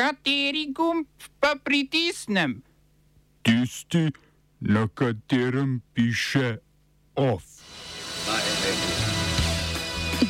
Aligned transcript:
Kateri 0.00 0.72
gumb 0.72 1.04
pa 1.40 1.60
pritisnem? 1.64 2.62
Tisti, 3.42 4.08
na 4.60 4.88
katerem 4.88 5.82
piše 5.92 6.56
OF. 7.14 7.44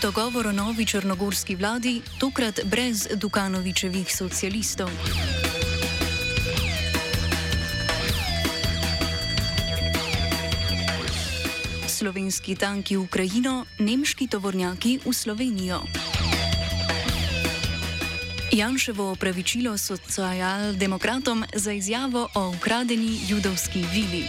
Dogovor 0.02 0.46
o 0.46 0.52
novi 0.52 0.86
črnogorski 0.86 1.54
vladi, 1.54 2.02
tokrat 2.18 2.60
brez 2.64 3.06
Dukanovičevih 3.14 4.16
socialistov. 4.16 4.90
Slovenski 11.86 12.56
tanki 12.58 12.96
v 12.96 13.06
Ukrajino, 13.06 13.64
nemški 13.78 14.26
tovornjaki 14.26 14.98
v 15.06 15.14
Slovenijo. 15.14 15.86
Janševo 18.60 19.10
opravičilo 19.10 19.78
socialdemokratom 19.78 21.44
za 21.54 21.72
izjavo 21.72 22.28
o 22.34 22.48
ukradeni 22.56 23.18
judovski 23.28 23.84
vili. 23.92 24.24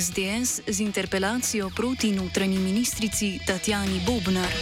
SDS 0.00 0.60
z 0.66 0.80
interpelacijo 0.80 1.70
proti 1.76 2.12
notranji 2.12 2.58
ministrici 2.58 3.38
Tatjani 3.46 4.00
Bobnar. 4.06 4.52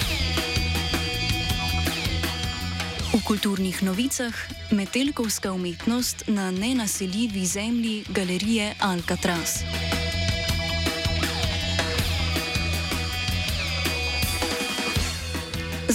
V 3.14 3.24
kulturnih 3.26 3.82
novicah 3.82 4.34
metelkovska 4.70 5.52
umetnost 5.52 6.24
na 6.26 6.50
nenaseljivi 6.50 7.46
zemlji 7.46 8.04
galerije 8.08 8.74
Alcatraz. 8.80 9.50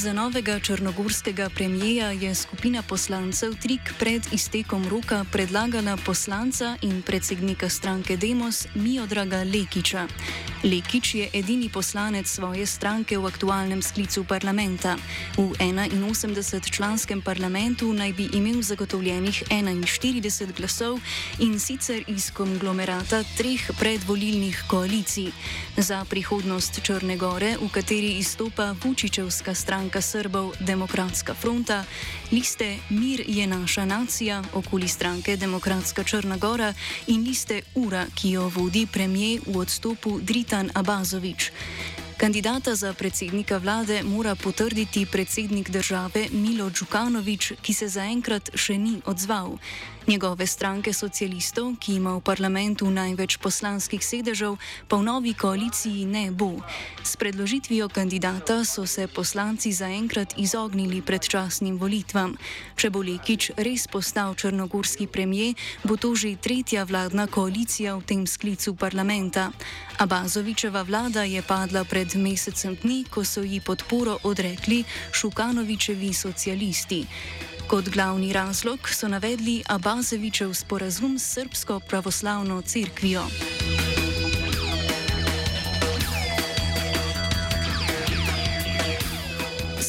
Za 0.05 0.13
novega 0.13 0.59
črnogorskega 0.59 1.49
premijeja 1.49 2.11
je 2.11 2.35
skupina 2.35 2.83
poslancev 2.83 3.55
trik 3.61 3.93
pred 3.99 4.21
iztekom 4.31 4.87
roka 4.89 5.25
predlagala 5.31 5.97
poslanca 6.05 6.77
in 6.81 7.01
predsednika 7.01 7.69
stranke 7.69 8.17
Demos 8.17 8.67
Miodraga 8.75 9.43
Lekiča. 9.43 10.07
Lekič 10.63 11.15
je 11.15 11.29
edini 11.33 11.69
poslanec 11.69 12.27
svoje 12.27 12.65
stranke 12.65 13.17
v 13.17 13.25
aktualnem 13.25 13.81
sklicu 13.81 14.23
parlamenta. 14.23 14.97
V 15.37 15.53
81-članskem 15.61 17.21
parlamentu 17.21 17.93
naj 17.93 18.13
bi 18.13 18.29
imel 18.33 18.61
zagotovljenih 18.61 19.43
41 19.49 20.53
glasov 20.57 20.99
in 21.39 21.59
sicer 21.59 22.01
iz 22.07 22.31
konglomerata 22.33 23.23
treh 23.37 23.61
predvolilnih 23.79 24.63
koalicij. 24.67 25.29
Za 25.77 26.05
prihodnost 26.09 26.81
Črne 26.81 27.17
Gore, 27.17 27.57
v 27.61 27.69
kateri 27.69 28.17
izstopa 28.17 28.73
Vučičevska 28.83 29.53
stranka 29.53 29.94
Srbov 30.01 30.53
Demokratska 30.59 31.33
fronta, 31.33 31.83
liste 32.31 32.77
Mir 32.89 33.23
je 33.27 33.47
naša 33.47 33.85
nacija 33.85 34.43
okoli 34.53 34.87
stranke 34.87 35.37
Demokratska 35.37 36.03
Črna 36.03 36.37
Gora 36.37 36.73
in 37.07 37.21
liste 37.23 37.61
Ura, 37.75 38.05
ki 38.15 38.31
jo 38.31 38.49
vodi 38.49 38.87
premijer 38.93 39.41
v 39.45 39.57
odstopu 39.57 40.19
Drita. 40.19 40.55
Dušan 40.55 40.71
Abazovič. 40.73 41.51
Kandidata 42.17 42.75
za 42.75 42.93
predsednika 42.93 43.57
vlade 43.57 44.03
mora 44.03 44.35
potrditi 44.35 45.05
predsednik 45.05 45.69
države 45.69 46.27
Milo 46.31 46.69
Djukanovič, 46.69 47.51
ki 47.61 47.73
se 47.73 47.87
zaenkrat 47.87 48.55
še 48.55 48.77
ni 48.77 49.01
odzval. 49.05 49.57
Njegove 50.05 50.45
stranke 50.47 50.93
socialistov, 50.93 51.81
ki 51.81 51.97
ima 51.97 52.13
v 52.13 52.21
parlamentu 52.21 52.85
največ 52.85 53.41
poslanskih 53.41 53.97
sedežev, 53.97 54.53
pa 54.85 55.01
v 55.01 55.03
novi 55.09 55.33
koaliciji 55.33 56.05
ne 56.05 56.29
bo. 56.29 56.61
S 57.01 57.17
predložitvijo 57.17 57.89
kandidata 57.89 58.61
so 58.61 58.85
se 58.85 59.07
poslanci 59.09 59.73
zaenkrat 59.73 60.37
izognili 60.37 61.01
predčasnim 61.01 61.81
volitvam. 61.81 62.37
Če 62.77 62.93
bo 62.93 63.01
Lekič 63.01 63.57
res 63.57 63.89
postal 63.89 64.37
črnogorski 64.37 65.09
premijer, 65.09 65.57
bo 65.81 65.97
to 65.97 66.13
že 66.13 66.37
tretja 66.37 66.85
vladna 66.85 67.25
koalicija 67.25 67.97
v 67.97 68.05
tem 68.05 68.21
sklicu 68.29 68.77
parlamenta. 68.77 69.49
Abazovičeva 69.97 70.85
vlada 70.85 71.25
je 71.25 71.41
padla 71.41 71.81
pred 71.81 72.13
mesecem 72.13 72.77
dni, 72.77 73.09
ko 73.09 73.25
so 73.25 73.41
ji 73.41 73.57
podporo 73.57 74.21
odrekli 74.21 74.85
Šukanovičevi 75.17 76.13
socialisti. 76.13 77.09
Kot 77.67 77.89
glavni 77.89 78.33
razlog 78.33 78.89
so 78.89 79.07
navedli 79.07 79.63
Abazevičev 79.67 80.53
sporazum 80.53 81.19
s 81.19 81.33
Srpsko 81.33 81.79
pravoslavno 81.79 82.61
cerkvijo. 82.61 83.23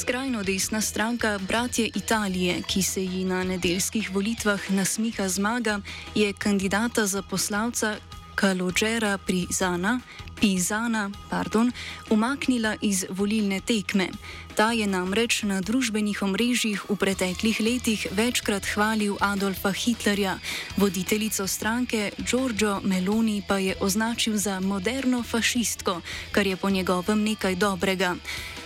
Skrajno 0.01 0.43
desna 0.43 0.81
stranka 0.81 1.39
Bratje 1.39 1.91
Italije, 1.95 2.63
ki 2.63 2.83
se 2.83 3.05
ji 3.05 3.25
na 3.25 3.45
nedeljskih 3.45 4.11
volitvah 4.15 4.71
nasmiha 4.71 5.29
zmaga, 5.29 5.81
je 6.15 6.33
kandidata 6.33 7.07
za 7.07 7.23
poslavca 7.23 7.97
Kalogera 8.35 9.19
Prizana, 9.19 10.01
Pizana 10.41 11.11
pardon, 11.31 11.73
umaknila 12.11 12.77
iz 12.81 13.05
volilne 13.11 13.61
tekme. 13.61 14.09
Ta 14.57 14.73
je 14.73 14.87
namreč 14.87 15.43
na 15.43 15.61
družbenih 15.61 16.23
omrežjih 16.23 16.89
v 16.89 16.97
preteklih 16.97 17.61
letih 17.61 18.07
večkrat 18.13 18.65
hvalil 18.75 19.17
Adolfa 19.21 19.73
Hitlerja, 19.73 20.39
voditeljico 20.77 21.47
stranke 21.47 22.11
Giorgio 22.19 22.81
Meloni 22.85 23.43
pa 23.49 23.59
je 23.59 23.77
označil 23.81 24.37
za 24.37 24.61
moderno 24.61 25.23
fašistko, 25.23 26.01
kar 26.33 26.47
je 26.47 26.57
po 26.57 26.71
njegovem 26.71 27.23
nekaj 27.23 27.55
dobrega. 27.57 28.17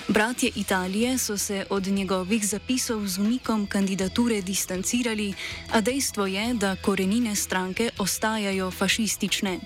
Bratje 0.09 0.51
Italije 0.57 1.19
so 1.19 1.39
se 1.39 1.67
od 1.71 1.87
njegovih 1.87 2.47
zapisov 2.47 3.07
z 3.07 3.19
umikom 3.19 3.67
kandidature 3.67 4.43
distancirali, 4.43 5.35
a 5.71 5.81
dejstvo 5.81 6.27
je, 6.27 6.55
da 6.55 6.77
korenine 6.77 7.37
stranke 7.37 7.91
ostajajo 7.99 8.71
fašistične. 8.71 9.59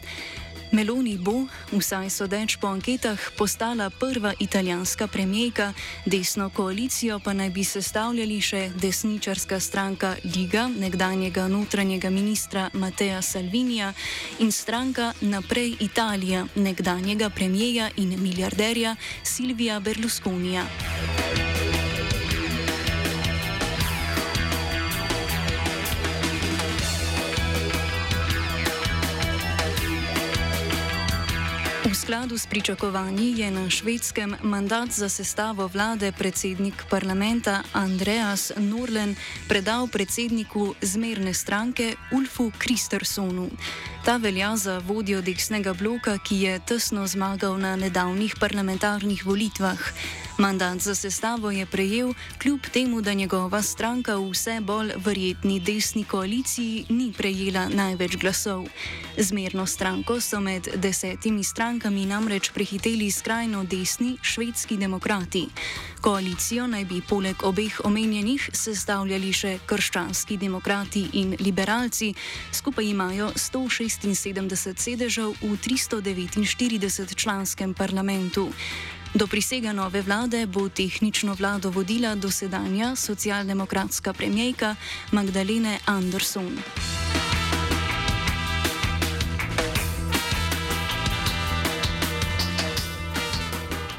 Meloni 0.74 1.14
bo, 1.22 1.46
vsaj 1.70 2.10
sodeč 2.10 2.56
po 2.58 2.66
anketah, 2.66 3.14
postala 3.38 3.90
prva 3.94 4.34
italijanska 4.38 5.06
premijejka, 5.06 5.72
desno 6.06 6.50
koalicijo 6.50 7.20
pa 7.22 7.32
naj 7.32 7.50
bi 7.54 7.64
sestavljali 7.64 8.40
še 8.42 8.62
desničarska 8.82 9.60
stranka 9.60 10.16
Liga, 10.24 10.66
nekdanjega 10.66 11.46
notranjega 11.48 12.10
ministra 12.10 12.70
Mateja 12.74 13.22
Salvinija 13.22 13.92
in 14.42 14.50
stranka 14.52 15.12
Naprej 15.20 15.76
Italija, 15.80 16.46
nekdanjega 16.56 17.30
premijeja 17.30 17.90
in 17.96 18.18
milijarderja 18.18 18.96
Silvija 19.22 19.78
Berlusconija. 19.80 20.66
Skladu 31.94 32.38
s 32.38 32.47
pričakovanji 32.47 33.34
je 33.38 33.50
na 33.50 33.71
švedskem 33.71 34.37
mandat 34.43 34.91
za 34.91 35.09
sestavo 35.09 35.66
vlade 35.66 36.12
predsednik 36.12 36.84
parlamenta 36.91 37.62
Andreas 37.72 38.53
Norlen 38.56 39.16
predal 39.49 39.88
predsedniku 39.88 40.75
zmerne 40.82 41.34
stranke 41.34 41.94
Ulfu 42.12 42.53
Kristersonu. 42.59 43.50
Ta 44.04 44.16
velja 44.16 44.56
za 44.56 44.78
vodjo 44.78 45.22
desnega 45.25 45.72
bloka, 45.72 46.19
ki 46.19 46.37
je 46.41 46.59
tesno 46.69 47.06
zmagal 47.06 47.56
na 47.59 47.76
nedavnih 47.76 48.37
parlamentarnih 48.41 49.26
volitvah. 49.26 49.81
Mandat 50.38 50.78
za 50.78 50.94
sestavo 50.94 51.50
je 51.50 51.66
prejel, 51.66 52.14
kljub 52.43 52.60
temu, 52.72 53.00
da 53.00 53.12
njegova 53.12 53.62
stranka 53.62 54.16
v 54.16 54.31
vse 54.31 54.60
bolj 54.60 54.93
verjetni 54.97 55.60
desni 55.60 56.04
koaliciji 56.04 56.84
ni 56.88 57.12
prejela 57.16 57.69
največ 57.69 58.16
glasov. 58.16 58.66
Zmerno 59.19 59.66
stranko 59.66 60.20
so 60.20 60.41
med 60.41 60.69
desetimi 60.75 61.44
strankami 61.44 62.06
namreč 62.06 62.50
prehiteli 62.50 63.10
skrajno 63.10 63.64
desni 63.64 64.16
švedski 64.22 64.76
demokrati. 64.76 65.47
Koalicijo 66.00 66.66
naj 66.66 66.84
bi 66.84 67.00
poleg 67.09 67.37
obeh 67.43 67.81
omenjenih 67.84 68.50
sestavljali 68.53 69.32
še 69.32 69.58
krščanski 69.67 70.37
demokrati 70.37 71.06
in 71.12 71.37
liberalci, 71.40 72.14
skupaj 72.52 72.84
imajo 72.84 73.31
176 73.94 74.75
sedežev 74.79 75.35
v 75.43 75.56
349 75.56 77.14
članskem 77.14 77.75
parlamentu. 77.75 78.50
Do 79.14 79.26
prisega 79.26 79.73
nove 79.73 80.02
vlade 80.02 80.46
bo 80.46 80.69
tehnično 80.69 81.35
vlado 81.38 81.70
vodila 81.70 82.14
dosedanja 82.14 82.96
socialdemokratska 82.96 84.12
premijejka 84.12 84.76
Magdalene 85.12 85.79
Anderson. 85.87 86.58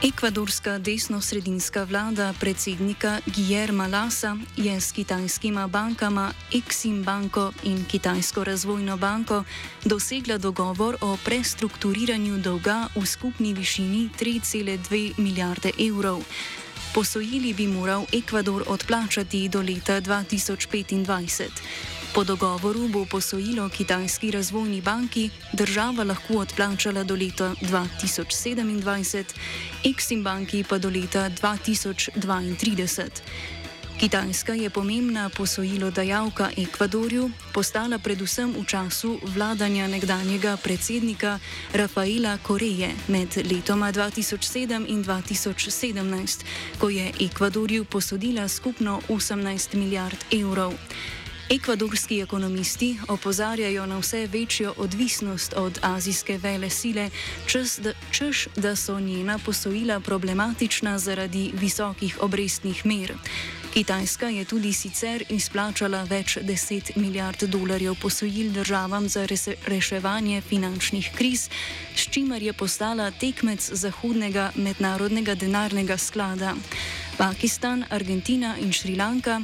Ekvadorska 0.06 0.78
desno-sredinska 0.78 1.84
vlada 1.84 2.34
predsednika 2.40 3.20
Guillerma 3.26 3.88
Lasa 3.88 4.38
je 4.58 4.82
s 4.82 4.92
kitajskima 4.92 5.68
bankama 5.68 6.34
Exim 6.54 7.04
Banko 7.04 7.52
in 7.64 7.86
Kitajsko 7.86 8.44
razvojno 8.44 8.98
banko 8.98 9.44
dosegla 9.86 10.38
dogovor 10.38 10.98
o 11.02 11.18
prestrukturiranju 11.26 12.38
dolga 12.38 12.88
v 12.96 13.06
skupni 13.06 13.54
višini 13.54 14.10
3,2 14.20 15.14
milijarde 15.18 15.72
evrov. 15.90 16.22
Posojili 16.94 17.54
bi 17.54 17.68
moral 17.68 18.06
Ekvador 18.14 18.64
odplačati 18.68 19.50
do 19.50 19.62
leta 19.62 20.02
2025. 20.02 21.50
Po 22.16 22.24
dogovoru 22.24 22.88
bo 22.88 23.06
posojilo 23.06 23.70
Kitajski 23.70 24.32
razvojni 24.32 24.82
banki 24.82 25.30
država 25.54 26.04
lahko 26.04 26.38
odplačala 26.38 27.04
do 27.04 27.16
leta 27.16 27.54
2027, 27.62 29.24
Exim 29.84 30.24
banki 30.24 30.64
pa 30.70 30.78
do 30.78 30.90
leta 30.90 31.30
2032. 31.30 33.10
Kitajska 34.00 34.54
je 34.54 34.70
pomembna 34.70 35.30
posojilodajalka 35.30 36.50
Ekvadorju, 36.58 37.32
postala 37.54 38.00
predvsem 38.00 38.56
v 38.60 38.64
času 38.66 39.20
vladanja 39.36 39.88
nekdanjega 39.88 40.58
predsednika 40.64 41.40
Rafaela 41.74 42.38
Koreje 42.38 42.94
med 43.08 43.38
letoma 43.52 43.92
2007 43.92 44.86
in 44.88 45.04
2017, 45.04 46.46
ko 46.80 46.90
je 46.90 47.12
Ekvadorju 47.20 47.86
posodila 47.86 48.48
skupno 48.48 49.02
18 49.10 49.76
milijard 49.76 50.18
evrov. 50.32 50.74
Ekvadorski 51.50 52.20
ekonomisti 52.22 52.98
opozarjajo 53.08 53.86
na 53.86 53.98
vse 54.00 54.28
večjo 54.28 54.74
odvisnost 54.78 55.54
od 55.58 55.80
azijske 55.82 56.38
vele 56.38 56.70
sile, 56.70 57.10
češ 57.48 57.76
da, 57.76 57.94
češ, 58.12 58.48
da 58.56 58.76
so 58.76 59.00
njena 59.00 59.40
posojila 59.46 60.00
problematična 60.00 61.00
zaradi 61.00 61.52
visokih 61.54 62.18
obrestnih 62.22 62.86
mer. 62.86 63.14
Kitajska 63.74 64.28
je 64.28 64.46
tudi 64.46 64.74
sicer 64.74 65.24
izplačala 65.30 66.04
več 66.04 66.38
deset 66.42 66.96
milijard 66.96 67.44
dolarjev 67.44 67.96
posojil 68.02 68.52
državam 68.52 69.10
za 69.10 69.28
reševanje 69.68 70.42
finančnih 70.42 71.12
kriz, 71.16 71.50
s 71.96 72.10
čimer 72.10 72.44
je 72.44 72.54
postala 72.54 73.12
tekmec 73.12 73.70
Zahodnega 73.74 74.52
mednarodnega 74.56 75.36
denarnega 75.36 75.98
sklada. 75.98 76.56
Pakistan, 77.18 77.86
Argentina 77.90 78.56
in 78.58 78.74
Šrilanka 78.74 79.42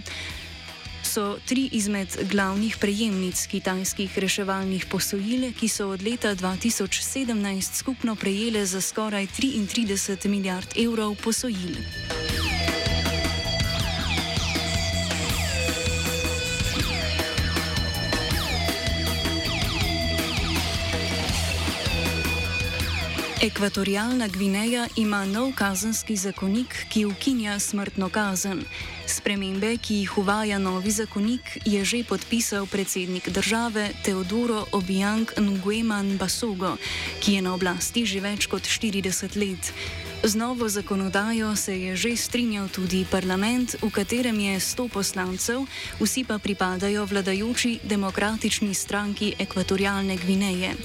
so 1.12 1.38
tri 1.46 1.70
izmed 1.72 2.08
glavnih 2.32 2.78
prejemnic 2.80 3.48
kitajskih 3.52 4.18
reševalnih 4.18 4.86
posojil, 4.88 5.50
ki 5.60 5.68
so 5.68 5.90
od 5.92 6.06
leta 6.08 6.32
2017 6.36 7.76
skupno 7.76 8.16
prejele 8.16 8.66
za 8.66 8.82
skoraj 8.82 9.28
33 9.28 10.28
milijard 10.28 10.78
evrov 10.78 11.16
posojil. 11.24 11.76
Ekvatorialna 23.42 24.28
Gvineja 24.28 24.88
ima 24.96 25.26
nov 25.26 25.56
kazenski 25.58 26.16
zakonik, 26.16 26.86
ki 26.90 27.06
ukinja 27.06 27.60
smrtno 27.60 28.10
kazen. 28.10 28.62
Spremembe, 29.10 29.78
ki 29.82 29.96
jih 29.96 30.18
uvaja 30.18 30.60
novi 30.62 30.92
zakonik, 30.92 31.58
je 31.66 31.82
že 31.86 32.04
podpisal 32.06 32.68
predsednik 32.70 33.30
države 33.30 33.90
Teodoro 34.06 34.66
Obiang 34.72 35.26
Ngueman 35.40 36.18
Basogo, 36.18 36.78
ki 37.20 37.34
je 37.34 37.42
na 37.42 37.54
oblasti 37.58 38.06
že 38.06 38.22
več 38.22 38.46
kot 38.46 38.62
40 38.62 39.34
let. 39.34 39.74
Z 40.24 40.36
novo 40.36 40.70
zakonodajo 40.70 41.56
se 41.56 41.78
je 41.78 41.96
že 41.96 42.14
strinjal 42.18 42.70
tudi 42.70 43.06
parlament, 43.10 43.76
v 43.82 43.90
katerem 43.90 44.40
je 44.40 44.60
100 44.60 44.90
poslancev, 44.90 45.66
vsi 45.98 46.24
pa 46.24 46.38
pripadajo 46.38 47.06
vladajoči 47.06 47.80
demokratični 47.84 48.74
stranki 48.74 49.34
Ekvatorialne 49.40 50.18
Gvineje. 50.18 50.78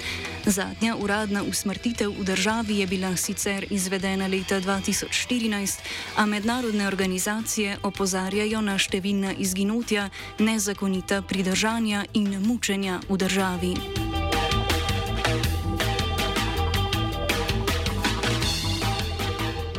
Zadnja 0.46 0.96
uradna 0.96 1.42
usmrtitev 1.44 2.16
v 2.16 2.24
državi 2.24 2.78
je 2.78 2.86
bila 2.86 3.16
sicer 3.16 3.66
izvedena 3.70 4.26
leta 4.26 4.56
2014, 4.60 5.84
a 6.16 6.26
mednarodne 6.26 6.88
organizacije 6.88 7.76
opozarjajo 7.82 8.64
na 8.64 8.78
številna 8.80 9.36
izginotja, 9.36 10.08
nezakonita 10.38 11.20
pridržanja 11.22 12.08
in 12.14 12.40
mučenja 12.40 13.04
v 13.08 13.16
državi. 13.20 13.95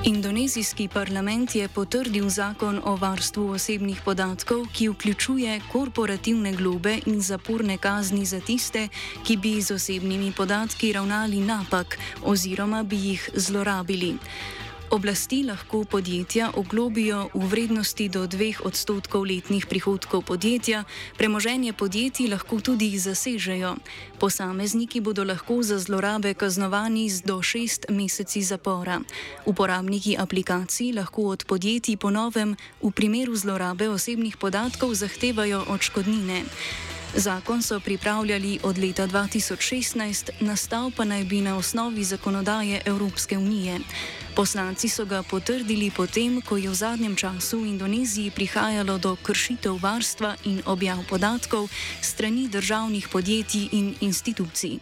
Indonezijski 0.03 0.87
parlament 0.87 1.55
je 1.55 1.67
potrdil 1.67 2.29
zakon 2.29 2.81
o 2.85 2.95
varstvu 2.95 3.49
osebnih 3.51 4.01
podatkov, 4.05 4.67
ki 4.73 4.89
vključuje 4.89 5.61
korporativne 5.71 6.53
globe 6.53 6.99
in 7.05 7.21
zaporne 7.21 7.77
kazni 7.77 8.25
za 8.25 8.39
tiste, 8.39 8.87
ki 9.25 9.37
bi 9.37 9.61
z 9.61 9.73
osebnimi 9.73 10.31
podatki 10.37 10.93
ravnali 10.93 11.41
napak 11.41 11.97
oziroma 12.23 12.83
bi 12.83 12.95
jih 12.95 13.29
zlorabili. 13.33 14.17
Oblasti 14.87 15.43
lahko 15.43 15.83
podjetja 15.83 16.51
oglobijo 16.55 17.27
v 17.35 17.43
vrednosti 17.43 18.07
do 18.07 18.23
2 18.23 18.63
odstotkov 18.63 19.27
letnih 19.27 19.67
prihodkov 19.67 20.23
podjetja, 20.23 20.87
premoženje 21.19 21.75
podjetij 21.75 22.31
lahko 22.31 22.63
tudi 22.63 22.95
zasežejo. 22.95 23.75
Posamezniki 24.15 25.03
bodo 25.03 25.27
lahko 25.27 25.59
za 25.59 25.75
zlorabe 25.75 26.31
kaznovani 26.33 27.11
z 27.11 27.27
do 27.27 27.43
6 27.43 27.91
meseci 27.91 28.39
zapora. 28.43 29.03
Uporabniki 29.43 30.15
aplikacij 30.15 30.95
lahko 30.95 31.35
od 31.35 31.43
podjetij 31.43 31.99
ponovem 31.99 32.55
v 32.79 32.91
primeru 32.91 33.35
zlorabe 33.35 33.91
osebnih 33.91 34.39
podatkov 34.39 34.95
zahtevajo 34.95 35.67
odškodnine. 35.67 36.47
Zakon 37.17 37.61
so 37.61 37.79
pripravljali 37.79 38.59
od 38.63 38.77
leta 38.77 39.07
2016, 39.07 40.29
nastal 40.39 40.91
pa 40.97 41.05
naj 41.05 41.23
bi 41.23 41.41
na 41.41 41.57
osnovi 41.57 42.03
zakonodaje 42.03 42.81
Evropske 42.85 43.37
unije. 43.37 43.79
Poslanci 44.35 44.89
so 44.89 45.05
ga 45.05 45.23
potrdili 45.23 45.91
potem, 45.91 46.41
ko 46.41 46.57
je 46.57 46.69
v 46.69 46.73
zadnjem 46.73 47.15
času 47.15 47.57
v 47.59 47.67
Indoneziji 47.67 48.31
prihajalo 48.31 48.97
do 48.97 49.15
kršitev 49.15 49.81
varstva 49.81 50.35
in 50.45 50.61
objav 50.65 51.01
podatkov 51.09 51.69
strani 52.01 52.47
državnih 52.47 53.07
podjetij 53.09 53.69
in 53.71 53.95
institucij. 54.01 54.77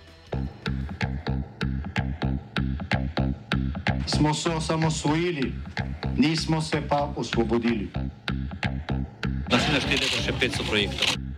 Smo 4.07 4.33
se 4.33 4.49
osamosvojili, 4.49 5.53
nismo 6.17 6.61
se 6.61 6.83
pa 6.89 7.13
osvobodili. 7.15 7.89
Naslednje 9.51 9.79
število 9.79 10.15
je 10.17 10.23
še 10.23 10.33
500 10.41 10.67
projektov 10.69 11.24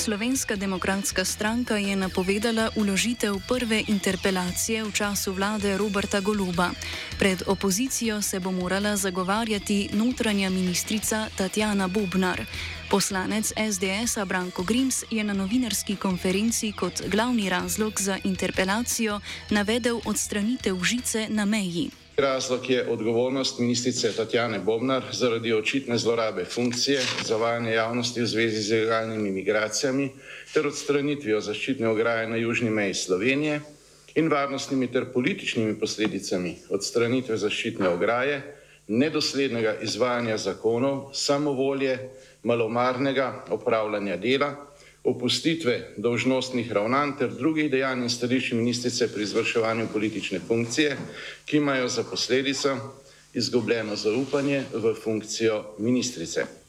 Slovenska 0.00 0.56
demokratska 0.56 1.24
stranka 1.24 1.76
je 1.76 1.92
napovedala 1.96 2.72
uložitev 2.72 3.36
prve 3.44 3.84
interpelacije 3.84 4.80
v 4.84 4.92
času 4.96 5.36
vlade 5.36 5.76
Roberta 5.76 6.24
Goluba. 6.24 6.72
Pred 7.20 7.44
opozicijo 7.46 8.22
se 8.22 8.40
bo 8.40 8.48
morala 8.48 8.96
zagovarjati 8.96 9.92
notranja 9.92 10.48
ministrica 10.50 11.28
Tatjana 11.36 11.88
Bobnar. 11.88 12.40
Poslanec 12.90 13.52
SDS-a 13.52 14.24
Branko 14.24 14.62
Grims 14.64 15.04
je 15.10 15.24
na 15.24 15.36
novinarski 15.36 15.96
konferenci 15.96 16.72
kot 16.72 17.04
glavni 17.06 17.50
razlog 17.50 18.00
za 18.00 18.16
interpelacijo 18.24 19.20
navedel 19.50 20.00
odstranitev 20.04 20.84
žice 20.84 21.28
na 21.28 21.44
meji. 21.44 21.99
Razlog 22.20 22.70
je 22.70 22.88
odgovornost 22.88 23.58
ministrice 23.58 24.12
Tatjane 24.12 24.58
Bobnar 24.58 25.02
zaradi 25.12 25.52
očitne 25.52 25.98
zlorabe 25.98 26.44
funkcije, 26.44 27.00
zavajanja 27.24 27.70
javnosti 27.70 28.20
v 28.20 28.26
zvezi 28.26 28.62
z 28.62 28.76
ilegalnimi 28.76 29.30
migracijami 29.30 30.10
ter 30.52 30.66
odstranitvijo 30.66 31.40
zaščitne 31.40 31.88
ograje 31.88 32.28
na 32.28 32.36
južni 32.36 32.70
meji 32.70 32.94
Slovenije 32.94 33.60
in 34.14 34.28
varnostnimi 34.28 34.90
ter 34.92 35.06
političnimi 35.14 35.78
posledicami 35.80 36.56
odstranitve 36.68 37.36
zaščitne 37.36 37.88
ograje, 37.88 38.42
nedoslednega 38.88 39.78
izvajanja 39.82 40.36
zakonov, 40.36 41.14
samovolje, 41.14 41.98
malomarnega 42.42 43.44
opravljanja 43.50 44.16
dela 44.16 44.69
opustitve 45.04 45.94
dolžnostnih 45.96 46.72
ravnanj 46.72 47.16
ter 47.18 47.30
drugih 47.32 47.70
dejanj 47.70 48.02
in 48.04 48.10
stališč 48.10 48.52
ministrice 48.52 49.08
pri 49.12 49.22
izvrševanju 49.22 49.88
politične 49.92 50.40
funkcije, 50.48 50.96
ki 51.44 51.56
imajo 51.56 51.88
za 51.88 52.04
posledico 52.04 52.76
izgubljeno 53.34 53.96
zaupanje 53.96 54.64
v 54.72 54.94
funkcijo 54.94 55.64
ministrice. 55.78 56.59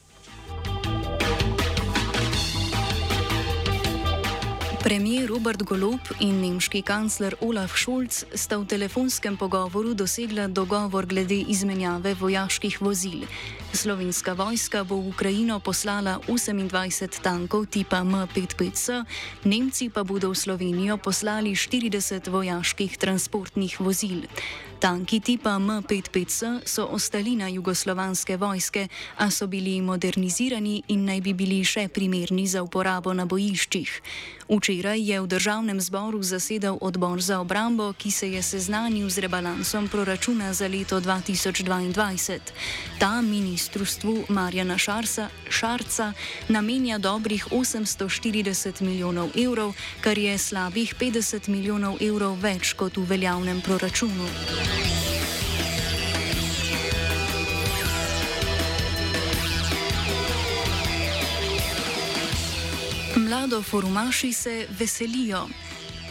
Premijer 4.82 5.28
Robert 5.30 5.62
Golob 5.62 6.08
in 6.18 6.40
nemški 6.42 6.80
kancler 6.82 7.36
Olaf 7.46 7.76
Scholz 7.78 8.24
sta 8.34 8.56
v 8.58 8.66
telefonskem 8.66 9.36
pogovoru 9.38 9.92
dosegla 9.94 10.48
dogovor 10.50 11.06
glede 11.06 11.38
izmenjave 11.54 12.16
vojaških 12.18 12.80
vozil. 12.82 13.22
Slovenska 13.70 14.34
vojska 14.34 14.82
bo 14.82 14.98
v 14.98 15.14
Ukrajino 15.14 15.60
poslala 15.62 16.18
28 16.26 17.22
tankov 17.22 17.70
tipa 17.70 18.02
M55S, 18.02 19.06
Nemci 19.46 19.86
pa 19.86 20.02
bodo 20.02 20.34
v 20.34 20.42
Slovenijo 20.42 20.98
poslali 20.98 21.54
40 21.54 22.26
vojaških 22.26 22.98
transportnih 22.98 23.78
vozil. 23.78 24.26
Tanki 24.82 25.20
tipa 25.20 25.50
M55S 25.50 26.66
so 26.66 26.84
ostalina 26.90 27.48
jugoslovanske 27.48 28.36
vojske, 28.36 28.88
a 29.16 29.30
so 29.30 29.46
bili 29.46 29.80
modernizirani 29.80 30.82
in 30.88 31.04
naj 31.04 31.20
bi 31.20 31.34
bili 31.34 31.60
še 31.64 31.86
primerni 31.88 32.48
za 32.50 32.64
uporabo 32.66 33.14
na 33.14 33.22
bojiščih. 33.22 33.92
Včeraj 34.50 34.98
je 35.10 35.20
v 35.20 35.26
državnem 35.26 35.80
zboru 35.80 36.22
zasedal 36.22 36.78
odbor 36.80 37.22
za 37.22 37.38
obrambo, 37.40 37.92
ki 37.92 38.10
se 38.10 38.32
je 38.32 38.42
seznanil 38.42 39.06
z 39.10 39.22
rebalansom 39.22 39.88
proračuna 39.88 40.50
za 40.52 40.66
leto 40.66 41.00
2022. 41.00 42.38
Ta 42.98 43.20
ministrstvu 43.22 44.24
Marjana 44.28 44.78
Šarca, 44.78 45.28
Šarca 45.48 46.12
namenja 46.48 46.98
dobrih 46.98 47.46
840 47.54 48.82
milijonov 48.82 49.30
evrov, 49.38 49.78
kar 50.00 50.18
je 50.18 50.38
slabih 50.38 50.94
50 50.98 51.48
milijonov 51.48 52.02
evrov 52.02 52.34
več 52.42 52.74
kot 52.74 52.98
v 52.98 53.06
veljavnem 53.14 53.62
proračunu. 53.62 54.71
Mlado 63.16 63.62
forumaši 63.62 64.32
se 64.32 64.66
veselijo. 64.78 65.48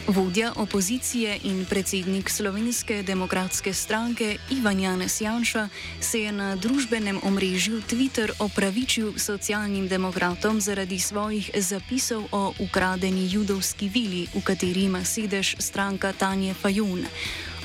Vodja 0.06 0.52
opozicije 0.56 1.38
in 1.42 1.66
predsednik 1.70 2.30
Slovenske 2.30 3.02
demokratske 3.02 3.72
stranke 3.72 4.36
Ivan 4.50 4.80
Janes 4.80 5.20
Janša 5.20 5.68
se 6.00 6.20
je 6.20 6.32
na 6.32 6.56
družbenem 6.56 7.20
omrežju 7.22 7.82
Twitter 7.90 8.30
opravičil 8.38 9.12
socialnim 9.16 9.88
demokratom 9.88 10.60
zaradi 10.60 10.98
svojih 10.98 11.50
zapisov 11.54 12.24
o 12.32 12.52
ukradeni 12.58 13.28
judovski 13.32 13.88
vili, 13.88 14.26
v 14.34 14.42
kateri 14.42 14.82
ima 14.84 15.04
sedež 15.04 15.56
stranka 15.58 16.12
Tanje 16.12 16.54
Fajun. 16.54 17.06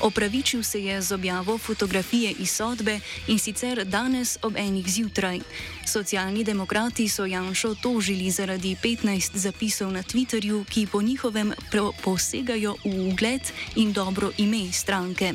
Opravičil 0.00 0.62
se 0.62 0.84
je 0.84 1.02
z 1.02 1.12
objavo 1.12 1.58
fotografije 1.58 2.34
iz 2.38 2.50
sodbe 2.50 3.00
in 3.26 3.38
sicer 3.38 3.84
danes 3.84 4.38
ob 4.42 4.56
enih 4.56 4.86
zjutraj. 4.88 5.40
Socialni 5.86 6.44
demokrati 6.44 7.08
so 7.08 7.26
Janšo 7.26 7.74
tožili 7.74 8.30
zaradi 8.30 8.76
15 8.82 9.36
zapisov 9.36 9.92
na 9.92 10.02
Twitterju, 10.02 10.64
ki 10.64 10.86
po 10.92 11.02
njihovem 11.02 11.52
posegajo 12.02 12.74
v 12.84 13.08
ugled 13.08 13.42
in 13.76 13.92
dobro 13.92 14.30
ime 14.38 14.72
stranke. 14.72 15.32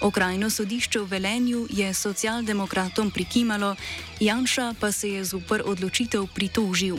Okrajno 0.00 0.50
sodišče 0.50 0.98
v 0.98 1.04
Velenju 1.04 1.66
je 1.70 1.94
socialdemokratom 1.94 3.10
prikimalo, 3.10 3.76
Janša 4.20 4.74
pa 4.80 4.92
se 4.92 5.10
je 5.10 5.24
zupr 5.24 5.62
odločitev 5.64 6.26
pritožil. 6.34 6.96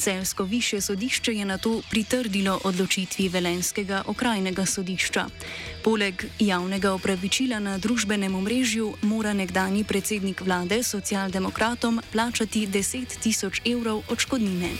Celsko 0.00 0.44
više 0.44 0.80
sodišče 0.80 1.32
je 1.32 1.44
na 1.44 1.58
to 1.58 1.82
pritrdilo 1.90 2.60
odločitvi 2.64 3.28
Velenskega 3.28 4.02
okrajnega 4.06 4.66
sodišča. 4.66 5.26
Poleg 5.84 6.24
javnega 6.38 6.92
opravičila 6.92 7.58
na 7.58 7.78
družbenem 7.78 8.34
omrežju 8.34 8.94
mora 9.02 9.32
nekdani 9.32 9.84
predsednik 9.84 10.40
vlade 10.40 10.82
socialdemokratom 10.82 12.00
plačati 12.12 12.66
10 12.66 13.18
tisoč 13.22 13.60
evrov 13.64 14.02
odškodnine. 14.08 14.70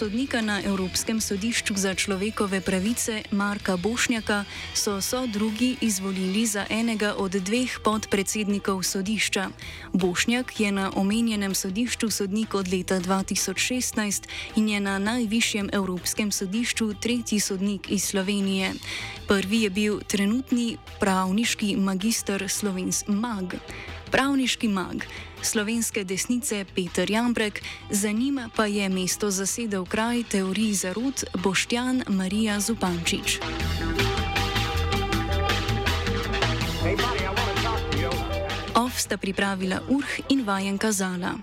Sodnika 0.00 0.40
na 0.40 0.62
Evropskem 0.64 1.20
sodišču 1.20 1.76
za 1.76 1.92
človekove 1.94 2.60
pravice 2.64 3.22
Marka 3.30 3.76
Bošnjaka 3.76 4.44
so 4.74 5.00
so 5.00 5.26
drugi 5.26 5.76
izvolili 5.80 6.46
za 6.46 6.64
enega 6.70 7.14
od 7.18 7.36
dveh 7.36 7.68
podpredsednikov 7.84 8.82
sodišča. 8.82 9.50
Bošnjak 9.92 10.60
je 10.60 10.72
na 10.72 10.88
omenjenem 10.96 11.54
sodišču 11.54 12.10
sodnik 12.10 12.54
od 12.54 12.72
leta 12.72 12.96
2016 13.00 14.28
in 14.56 14.68
je 14.68 14.80
na 14.80 14.98
najvišjem 14.98 15.68
Evropskem 15.72 16.32
sodišču 16.32 16.94
tretji 16.94 17.40
sodnik 17.40 17.92
iz 17.92 18.04
Slovenije. 18.04 18.72
Prvi 19.28 19.62
je 19.62 19.70
bil 19.70 20.00
trenutni 20.00 20.76
pravniški 21.00 21.76
magistr 21.76 22.48
Slovensk 22.48 23.08
Mag. 23.08 23.54
Pravniški 24.10 24.68
mag 24.68 25.06
slovenske 25.42 26.04
desnice 26.04 26.64
Peter 26.74 27.10
Jambrek, 27.10 27.62
za 27.90 28.10
njim 28.10 28.40
pa 28.56 28.66
je 28.66 28.88
mesto 28.88 29.30
zasedel 29.30 29.84
kraj 29.84 30.22
teorij 30.22 30.72
zarud 30.72 31.24
Boštjan 31.42 32.02
Marija 32.08 32.60
Zupančič. 32.60 33.38
Ov 38.74 38.90
sta 38.96 39.16
pripravila 39.16 39.80
urh 39.88 40.20
in 40.28 40.44
vajen 40.44 40.78
kazala. 40.78 41.38